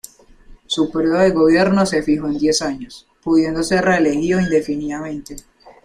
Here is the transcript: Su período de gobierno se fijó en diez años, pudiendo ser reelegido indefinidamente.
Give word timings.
Su 0.65 0.89
período 0.91 1.19
de 1.19 1.29
gobierno 1.29 1.85
se 1.85 2.01
fijó 2.01 2.25
en 2.25 2.39
diez 2.39 2.63
años, 2.63 3.05
pudiendo 3.21 3.61
ser 3.61 3.85
reelegido 3.85 4.39
indefinidamente. 4.39 5.35